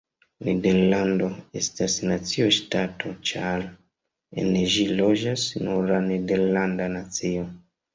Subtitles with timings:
[0.47, 1.29] Nederlando
[1.61, 7.51] estas nacio-ŝtato ĉar en ĝi loĝas nur la nederlanda nacio.